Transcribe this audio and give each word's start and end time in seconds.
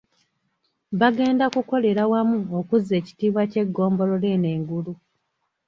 Bagenda 0.99 1.45
kukolera 1.55 2.03
wamu 2.11 2.37
okuzza 2.59 2.93
ekitiibwa 2.99 3.41
ky'eggombolola 3.51 4.27
eno 4.35 4.47
engulu. 4.55 4.93